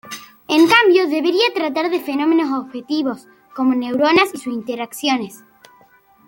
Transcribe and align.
En 0.47 0.67
cambio, 0.67 1.07
debería 1.07 1.53
tratar 1.53 1.91
de 1.91 1.99
fenómenos 1.99 2.59
objetivos 2.59 3.27
como 3.55 3.75
neuronas 3.75 4.33
y 4.33 4.39
sus 4.39 4.51
interacciones. 4.51 5.43